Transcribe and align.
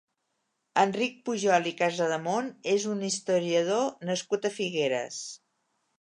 Enric 0.83 1.19
Pujol 1.27 1.69
i 1.73 1.75
Casademont 1.83 2.49
és 2.73 2.89
un 2.95 3.03
historiador 3.11 4.09
nascut 4.11 4.49
a 4.51 4.55
Figueres. 4.59 5.25